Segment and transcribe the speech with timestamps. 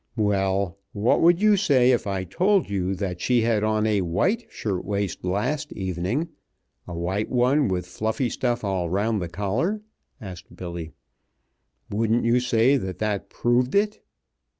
[0.17, 4.47] "Well, what would you say if I told you that she had on a white
[4.49, 6.29] shirt waist last evening
[6.87, 9.83] a white one with fluffy stuff all around the collar?"
[10.19, 10.91] asked Billy.
[11.91, 14.01] "Wouldn't you say that that proved it?"